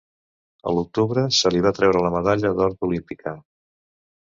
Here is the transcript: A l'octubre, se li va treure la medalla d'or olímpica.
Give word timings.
A 0.69 0.73
l'octubre, 0.77 1.27
se 1.41 1.53
li 1.57 1.63
va 1.67 1.75
treure 1.81 2.03
la 2.07 2.13
medalla 2.19 2.55
d'or 2.59 2.77
olímpica. 2.93 3.41